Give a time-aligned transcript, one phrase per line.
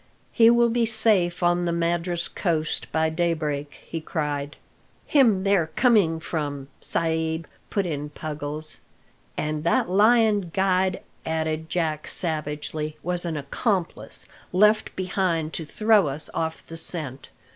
[0.31, 4.55] "He will be safe on the Madras coast by daybreak!" he cried.
[5.05, 8.79] "Him there coming from, sa'b," put in Puggles.
[9.37, 16.31] "And that lying guide," added Jack savagely, "was an accomplice, left behind to throw us
[16.33, 17.29] off the scent.